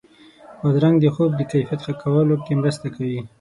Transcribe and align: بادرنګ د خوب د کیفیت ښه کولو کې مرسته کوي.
بادرنګ 0.59 0.95
د 1.01 1.05
خوب 1.15 1.31
د 1.35 1.41
کیفیت 1.51 1.79
ښه 1.85 1.93
کولو 2.01 2.35
کې 2.45 2.53
مرسته 2.61 2.87
کوي. 2.95 3.21